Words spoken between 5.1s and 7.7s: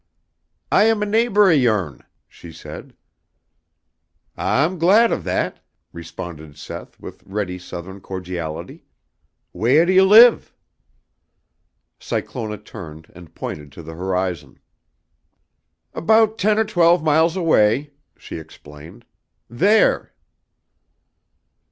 of that," responded Seth with ready